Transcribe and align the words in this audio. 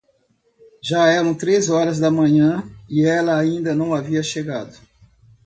Já 0.81 1.11
eram 1.11 1.35
três 1.35 1.69
horas 1.69 1.99
da 1.99 2.09
manhã, 2.09 2.63
ela 3.05 3.37
ainda 3.37 3.75
não 3.75 3.93
havia 3.93 4.23
chegado. 4.23 4.75